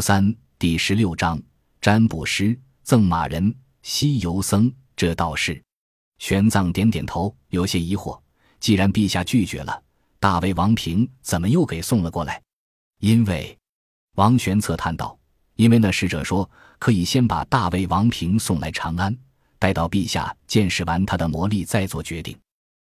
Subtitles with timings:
[0.00, 1.40] 三第十六章：
[1.80, 4.72] 占卜师赠马人西游僧。
[4.96, 5.62] 这倒是。
[6.18, 8.20] 玄奘点点头，有些疑惑。
[8.58, 9.82] 既然陛下拒绝了，
[10.18, 12.42] 大魏王平怎么又给送了过来？
[12.98, 13.56] 因为，
[14.16, 15.16] 王玄策叹道
[15.54, 19.16] ：“因为那使者说，可以先把大魏王平送来长安，
[19.60, 22.36] 待到陛下见识完他的魔力再做决定。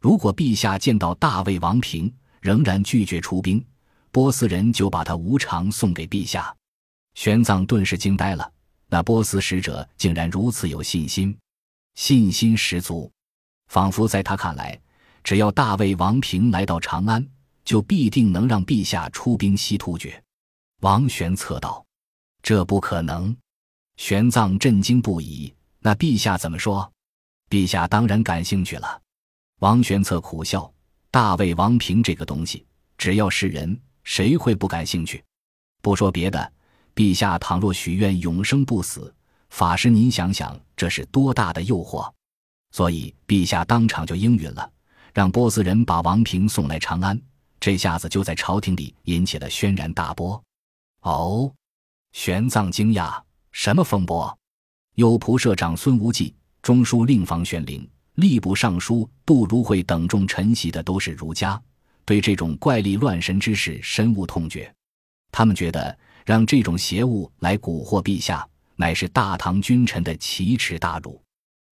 [0.00, 2.10] 如果陛下见到大魏王平
[2.40, 3.62] 仍然拒绝出兵，
[4.10, 6.54] 波斯人就把他无偿送给陛下。”
[7.14, 8.52] 玄奘顿时惊呆了，
[8.88, 11.36] 那波斯使者竟然如此有信心，
[11.94, 13.10] 信心十足，
[13.68, 14.80] 仿佛在他看来。
[15.22, 17.26] 只要大魏王平来到长安，
[17.64, 20.22] 就必定能让陛下出兵西突厥。
[20.80, 21.84] 王玄策道
[22.42, 23.36] ：“这不可能。”
[23.98, 25.54] 玄奘震惊不已。
[25.80, 26.90] 那陛下怎么说？
[27.50, 29.00] 陛下当然感兴趣了。
[29.58, 30.72] 王玄策苦笑
[31.10, 32.64] ：“大魏王平这个东西，
[32.96, 35.22] 只要是人，谁会不感兴趣？
[35.82, 36.52] 不说别的，
[37.00, 39.10] 陛下倘若许愿永生不死，
[39.48, 42.12] 法师您想想，这是多大的诱惑！
[42.72, 44.70] 所以陛下当场就应允了。”
[45.14, 47.18] 让波斯人把王平送来长安，
[47.58, 50.38] 这下子就在朝廷里引起了轩然大波。
[51.00, 51.50] 哦，
[52.12, 53.18] 玄奘惊讶：
[53.50, 54.38] 什么风波？
[54.96, 61.58] 右仆射长孙无忌、中书令房玄龄、吏部尚书杜如晦等众臣席的都是儒家，
[62.04, 64.70] 对这种怪力乱神之事深恶痛绝。
[65.32, 71.22] 他们觉得让这种邪物来蛊惑陛下，乃是大唐君臣的奇耻大辱。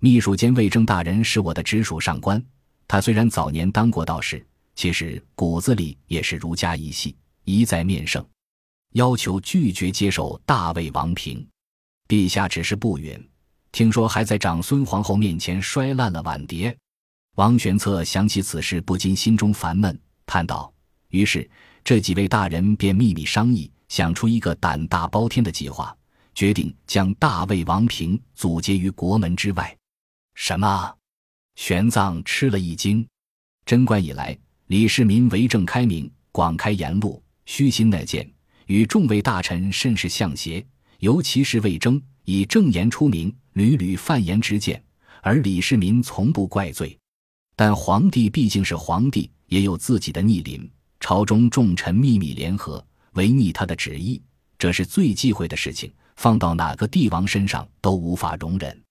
[0.00, 2.42] 秘书监魏征大人是我的直属上官。
[2.88, 8.24] 他虽然早年当过道士，其实骨子里也是儒家一系，一再面圣，
[8.94, 11.46] 要求拒绝接受大魏王平。
[12.08, 13.16] 陛下只是不允，
[13.70, 16.76] 听说还在长孙皇后面前摔烂了碗碟。
[17.36, 20.72] 王玄策想起此事，不禁心中烦闷，叹道
[21.10, 21.48] ：“于是
[21.84, 25.94] 这几位大人便秘密商议，想出一个胆大包天的计划，
[26.34, 29.76] 决定将大魏王平阻截于国门之外。”
[30.34, 30.94] 什么？
[31.56, 33.06] 玄奘吃了一惊。
[33.66, 34.38] 贞观以来，
[34.68, 38.26] 李世民为政开明，广开言路，虚心纳谏，
[38.66, 40.64] 与众位大臣甚是相协。
[41.00, 44.82] 尤其是魏征，以正言出名，屡屡犯言直谏，
[45.20, 46.96] 而李世民从不怪罪。
[47.56, 50.70] 但皇帝毕竟是皇帝，也有自己的逆鳞。
[51.00, 54.22] 朝中重臣秘密联合，违逆他的旨意，
[54.58, 58.82] 这是最忌讳的事情，放到哪个帝王身上都无法容忍。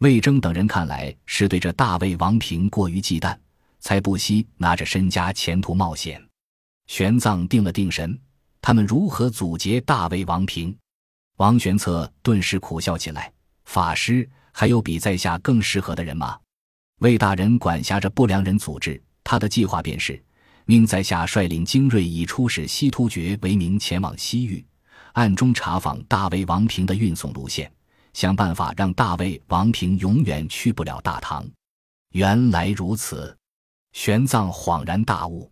[0.00, 3.36] 魏征等人看来是对这大魏王平过于忌惮，
[3.80, 6.24] 才不惜拿着身家前途冒险。
[6.86, 8.18] 玄奘定了定神，
[8.60, 10.76] 他们如何阻截大魏王平？
[11.36, 13.32] 王玄策顿时苦笑起来
[13.66, 16.38] ：“法师，还有比在下更适合的人吗？”
[17.00, 20.20] 魏大人管辖着不良人组织，他的计划便是
[20.70, 24.62] 命在下率领精锐，以出使西突厥为名前往西域，
[25.14, 27.72] 暗中查访大魏王平的运送路线。
[28.12, 31.48] 想办法让大魏王平永远去不了大唐。
[32.12, 33.34] 原来如此，
[33.94, 35.50] 玄奘恍然大悟。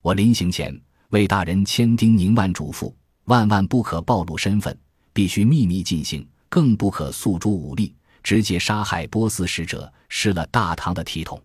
[0.00, 2.94] 我临行前为大人千叮咛万嘱咐，
[3.24, 4.78] 万万不可暴露身份，
[5.12, 7.92] 必须秘密进行，更不可诉诸武力，
[8.22, 11.42] 直接杀害波斯使者，失了大唐的体统。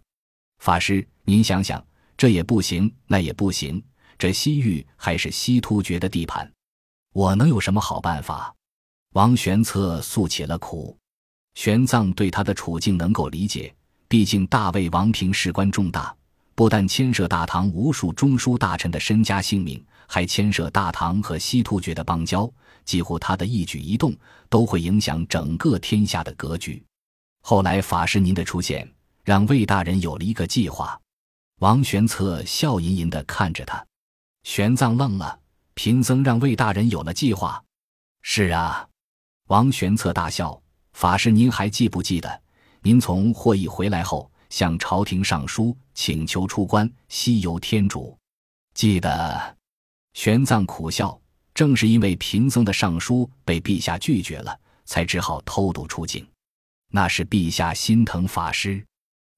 [0.59, 1.84] 法师，您想想，
[2.17, 3.81] 这也不行，那也不行。
[4.17, 6.51] 这西域还是西突厥的地盘，
[7.13, 8.51] 我能有什么好办法？
[9.13, 10.97] 王玄策诉起了苦，
[11.53, 13.73] 玄奘对他的处境能够理解。
[14.07, 16.16] 毕竟大魏王平事关重大，
[16.55, 22.51] 不但牵涉大唐无数中枢大臣的身家性命，还牵涉大唐和西突厥的邦交。
[22.85, 24.16] 几乎他的一举一动
[24.49, 26.81] 都会影响整个天下的格局。
[27.41, 28.89] 后来法师您的出现，
[29.25, 30.99] 让魏大人有了一个计划。
[31.59, 33.84] 王玄策笑吟吟地看着他，
[34.44, 35.40] 玄奘愣了。
[35.73, 37.63] 贫僧让魏大人有了计划？
[38.22, 38.88] 是啊。
[39.47, 40.59] 王玄策大笑
[40.94, 42.41] ：“法师，您还记不记得，
[42.81, 48.16] 您从霍邑回来后，向朝廷上书请求出关西游天竺？
[48.75, 49.57] 记得。”
[50.13, 51.19] 玄奘苦笑
[51.56, 56.28] ：“正是因为贫僧的上书被陛下拒绝了，才只好偷渡出境。
[56.91, 58.85] 那是陛下心疼法师。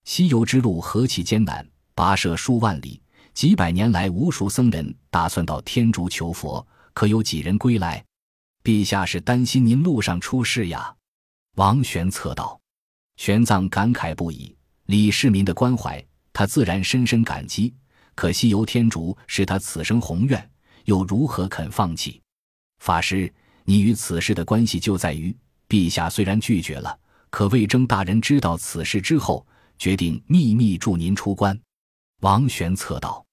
[0.03, 1.65] 西游之路何其艰难，
[1.99, 3.01] 跋涉数万里，
[3.33, 8.01] 几百年来，无数僧人打算到天竺求佛，可有几人归来？”
[8.63, 10.95] 陛下是担心您路上出事呀，
[11.57, 12.57] 王玄策道。
[13.17, 14.55] 玄奘感慨不已。
[14.85, 16.01] 李世民的关怀，
[16.31, 17.75] 他自然深深感激。
[18.15, 20.49] 可西游天竺是他此生宏愿，
[20.85, 22.21] 又如何肯放弃？
[22.77, 23.29] 法师，
[23.65, 25.35] 你与此事的关系就在于，
[25.67, 26.97] 陛下虽然拒绝了，
[27.29, 29.45] 可魏征大人知道此事之后，
[29.77, 31.59] 决定秘密助您出关。
[32.21, 33.25] 王玄策道。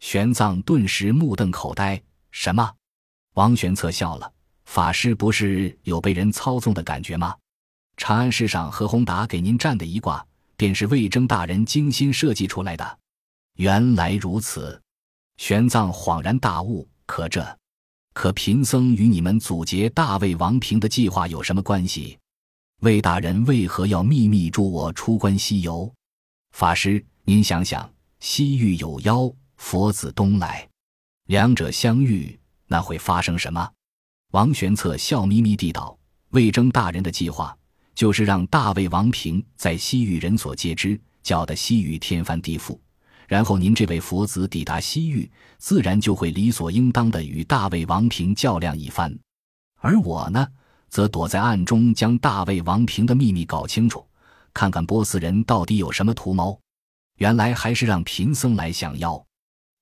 [0.00, 2.00] 玄奘顿时目瞪口呆。
[2.30, 2.70] 什么？
[3.34, 4.30] 王玄策笑了。
[4.66, 7.34] 法师不是有被人操纵的感觉吗？
[7.96, 10.24] 长安市上何宏达给您占的一卦，
[10.56, 12.98] 便是魏征大人精心设计出来的。
[13.54, 14.78] 原来如此，
[15.38, 16.86] 玄奘恍然大悟。
[17.06, 17.58] 可这，
[18.12, 22.18] 可贫僧与你们阻截大魏王平的计划有什么关系？
[22.80, 25.90] 魏大人为何要秘密助我出关西游？
[26.50, 27.88] 法师，您想想，
[28.18, 30.68] 西域有妖，佛子东来，
[31.26, 33.70] 两者相遇，那会发生什么？
[34.32, 35.96] 王玄策笑眯眯地道
[36.30, 37.56] ：“魏征大人的计划，
[37.94, 42.78] 就是让大魏王平在西域人所皆知，搅得西域天翻地覆。
[43.28, 49.16] 然后您这位佛子抵达西域，自然就会理所应当的与大魏王平较量一番。
[49.80, 50.46] 而我呢，
[50.88, 54.06] 则躲在暗中将大魏王平的秘密搞清楚，
[54.54, 56.58] 看看波斯人到底有什么图谋。
[57.16, 59.22] 原来还是让贫僧来降妖。”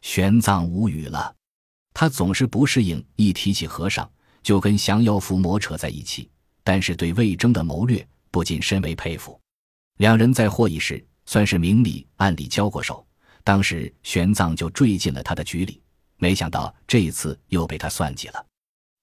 [0.03, 1.35] 玄奘无语了，
[1.93, 4.11] 他总是不适应一提起和尚。
[4.43, 6.31] 就跟降妖伏魔扯在一起，
[6.63, 9.41] 但是对魏征的谋略不禁深为佩服。
[9.97, 13.07] 两人在会议时算是明里暗里交过手，
[13.43, 15.81] 当时玄奘就坠进了他的局里，
[16.19, 18.47] 没想到这一次又被他算计了。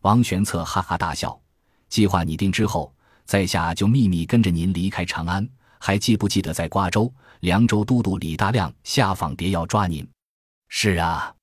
[0.03, 1.41] 王玄策哈哈大笑，
[1.89, 2.93] 计划拟定之后，
[3.25, 5.49] 在下就秘密跟着您离开长安。
[5.83, 10.07] 还记不记得在瓜州、凉州都督李大亮下访谍要抓您？
[10.69, 11.33] 是啊，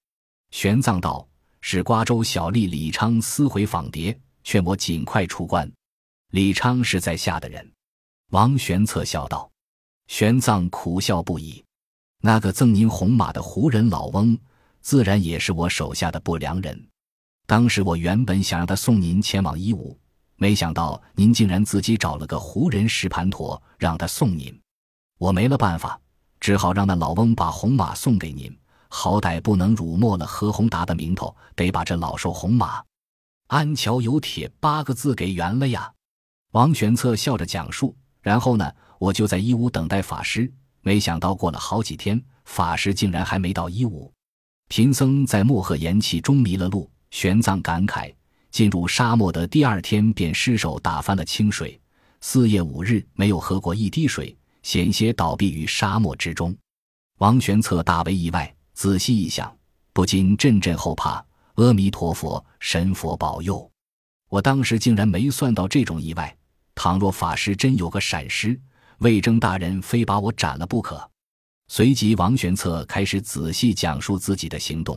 [0.53, 1.27] 玄奘道。
[1.61, 5.69] 是瓜州小吏李昌私回访谍，劝我尽快出关。
[6.31, 7.69] 李昌是在下的人。
[8.31, 9.51] 王玄策笑道。
[10.07, 11.63] 玄奘苦笑不已。
[12.23, 14.39] 那个赠您红马的胡人老翁，
[14.81, 16.89] 自然也是我手下的不良人。
[17.45, 19.99] 当时我原本想让他送您前往伊吾，
[20.41, 24.57] 没想到您竟然自己找了个胡人石盘陀让他送您。
[25.19, 26.01] 我没了办法，
[26.39, 28.57] 只好让那老翁把红马送给您。
[28.89, 32.83] 好歹不能辱没了何宏达的名头，得把这老兽红马
[33.49, 35.93] 安桥有铁八个字给圆了呀！
[36.53, 37.95] 王玄策笑着讲述。
[38.21, 40.53] 然后呢，我就在一屋等待法师，
[40.83, 44.13] 没想到过了好几天，法师竟然还没到一屋。
[44.69, 46.91] 贫僧在漠河岩气中迷了路。
[47.11, 48.15] 玄奘感慨：
[48.51, 51.81] 进入沙漠的第二天便失手打翻了清水，
[52.21, 56.57] 四夜五日没有喝过一滴水，险些倒闭于沙漠之中。
[57.19, 58.55] 王玄策大为意外。
[58.75, 59.53] 仔细一想，
[59.93, 61.15] 不禁阵阵后怕。
[61.57, 63.69] 阿弥陀佛，神佛保佑！
[64.29, 66.33] 我当时竟然没算到这种意外。
[66.77, 68.57] 倘若法师真有个闪失，
[68.99, 71.11] 魏征大人非把我斩了不可。
[71.67, 74.97] 随即，王玄策开始仔细讲述自己的行动。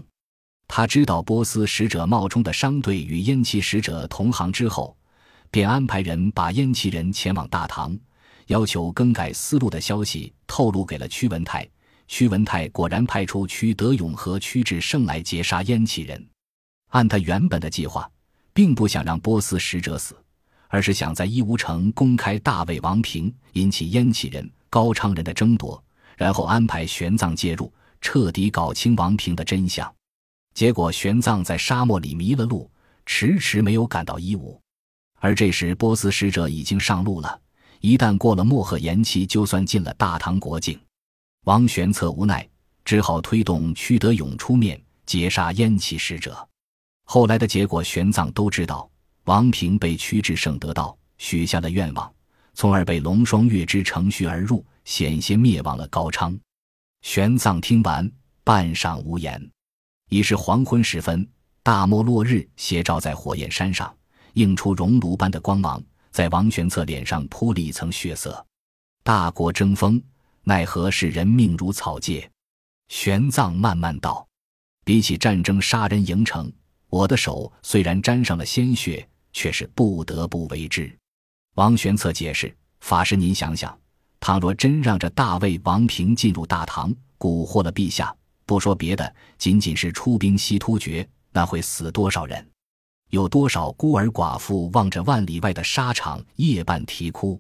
[0.74, 4.96] 他知道波斯使者冒充的商队与燕齐使者同行之后，
[5.52, 7.94] 便安排人把燕齐人前往大唐，
[8.48, 11.68] 要求更改思路的消息透露给了屈文泰。
[12.08, 16.26] 屈文泰果然派出屈德勇和屈志胜来截杀燕齐人。
[16.92, 18.10] 按他原本的计划，
[18.54, 20.16] 并不想让波斯使者死，
[20.70, 25.84] 而是想在伊吾城公开大魏王平，引起燕齐人、高昌人的争夺，
[26.16, 27.70] 然后安排玄奘介入，
[28.00, 29.94] 彻底搞清王平的真相。
[30.54, 32.70] 结果玄奘在沙漠里迷了路，
[33.06, 34.60] 迟迟没有赶到伊吾。
[35.20, 37.40] 而这时波斯使者已经上路了，
[37.80, 40.80] 一旦过了漠河延期，就算进了大唐国境。
[41.46, 42.48] 王玄策无奈，
[42.84, 46.48] 只好推动屈德勇出面截杀燕齐使者。
[47.06, 48.90] 后来的结果，玄奘都知道。
[49.26, 52.12] 王平被屈志胜得到，许下了愿望，
[52.56, 56.38] 从而被龙双月之乘虚而入，险些灭亡了高昌。
[57.04, 58.12] 玄奘听完，
[58.44, 59.50] 半晌无言。
[60.12, 61.26] 已是黄昏时分，
[61.64, 63.96] 大漠落日斜照在火焰山上，
[64.34, 68.46] 映出熔炉般的光芒，在王玄策脸上铺了一层血色。
[69.04, 70.00] 大国争锋。
[70.44, 72.28] 奈何是人命如草芥？
[72.88, 74.28] 玄奘慢慢道
[74.84, 76.52] ：“比起战争杀人营城，
[76.90, 80.92] 我的手虽然沾上了鲜血，却是不得不为之。”
[81.56, 83.78] 王玄策解释：“法师，您想想，
[84.20, 88.14] 倘若真让这大魏王平进入大唐，蛊惑了陛下，
[88.52, 92.46] 不说别的，仅仅是出兵西突厥，那会死多少人？
[93.10, 97.40] 有多少孤儿寡妇望着万里外的沙场，夜半啼哭？”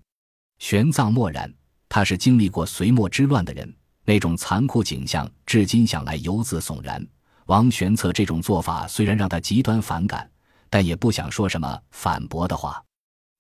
[0.60, 1.54] 玄奘默然。
[1.90, 3.76] 他是经历过隋末之乱的人，
[4.06, 7.06] 那种残酷景象至今想来犹自悚然。
[7.48, 10.32] 王玄策这种做法虽然让他极端反感，
[10.70, 12.82] 但也不想说什么反驳的话。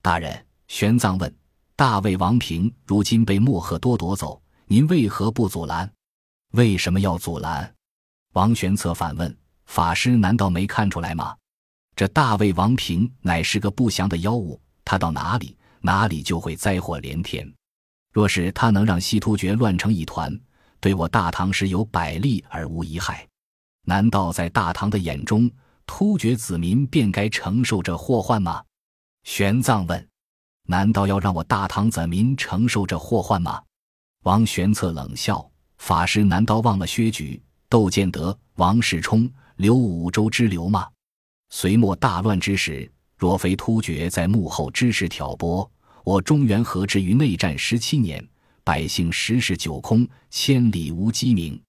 [0.01, 1.33] 大人，玄奘问
[1.77, 5.89] ：“大魏王平如今被莫赫多夺走，您为何不阻拦？
[6.51, 7.73] 为什么要阻拦？”
[8.33, 11.35] 王玄策反问：“法师难道没看出来吗？
[11.95, 17.51] 这大魏王平乃是个不祥的妖物，他到哪里，哪里就会灾祸连天。”
[18.13, 20.37] 若是他能让西突厥乱成一团，
[20.79, 23.27] 对我大唐是有百利而无一害。
[23.85, 25.49] 难道在大唐的眼中，
[25.85, 28.63] 突厥子民便该承受这祸患吗？
[29.23, 30.07] 玄奘问。
[30.67, 33.61] 难道要让我大唐子民承受这祸患吗？
[34.23, 35.49] 王玄策冷笑
[35.81, 40.87] ：“法师难道忘了薛举、窦建德、王世充、刘武周之流吗？
[41.49, 45.69] 隋末大乱之时，若非突厥在幕后支持挑拨，
[46.03, 48.23] 我中原何至于内战十七年，
[48.63, 51.59] 百姓十室九空，千里无鸡鸣？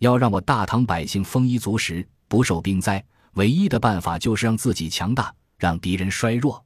[0.00, 3.02] 要让我大唐百姓丰衣足食，不受兵灾，
[3.34, 6.62] 唯一的办法就是让自己强大，让敌人衰弱。”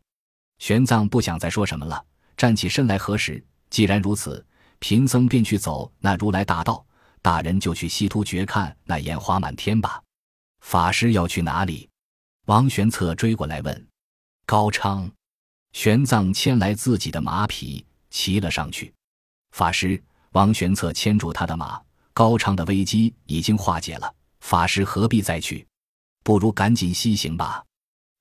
[0.58, 2.02] 玄奘不想再说什么了，
[2.34, 3.44] 站起身来核实。
[3.68, 4.42] 既然如此，
[4.78, 6.84] 贫僧便去走那如来大道，
[7.20, 10.02] 大人就去西突厥看那烟花满天吧。
[10.60, 11.88] 法师要去哪里？
[12.46, 13.86] 王玄策追过来问。
[14.46, 15.10] 高昌，
[15.72, 18.92] 玄奘牵来自己的马匹，骑了上去。
[19.52, 21.80] 法师，王玄策牵住他的马。
[22.12, 25.66] 高昌的危机已经化解了，法师何必再去？
[26.24, 27.64] 不如赶紧西行吧。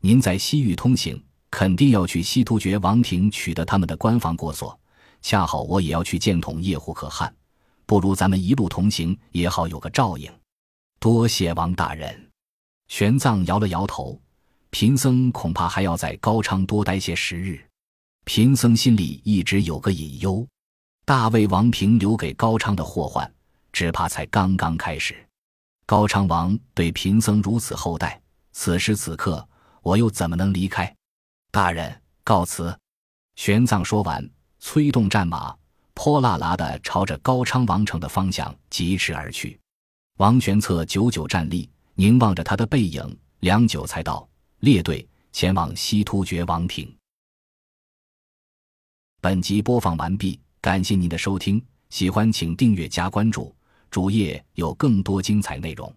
[0.01, 1.23] 您在西域通行。
[1.49, 4.77] 肯定要去西突厥王庭取得他们的官方过所，
[5.27, 7.35] 恰好我也要去见统叶护可汗，
[7.85, 10.31] 不如咱们一路同行，也好有个照应。
[11.01, 12.31] 多谢王大人。
[12.87, 14.17] 玄奘摇了摇头，
[14.69, 17.61] 贫僧恐怕还要在高昌多待些时日。
[18.23, 20.47] 贫僧心里一直有个隐忧，
[21.03, 23.29] 大魏王平留给高昌的祸患，
[23.73, 25.13] 只怕才刚刚开始。
[25.85, 28.17] 高昌王对贫僧如此厚待，
[28.53, 29.45] 此时此刻
[29.81, 30.95] 我又怎么能离开？
[31.51, 32.73] 大人告辞。
[33.35, 34.25] 玄奘说完，
[34.69, 35.55] 催动战马，
[35.93, 39.57] 泼辣辣的朝着高昌王城的方向疾驰而去。
[40.17, 44.27] 王玄策久久站立，凝望着他的背影，良久才道
[44.59, 46.93] ：“列队前往西突厥王庭。”
[49.21, 53.55] 本集播放完毕，感谢您的收听，喜欢请订阅加关注，
[53.89, 55.95] 主页有更多精彩内容。